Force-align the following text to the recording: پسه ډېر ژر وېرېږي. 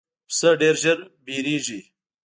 پسه 0.27 0.49
ډېر 0.61 0.75
ژر 0.81 0.97
وېرېږي. 1.25 1.81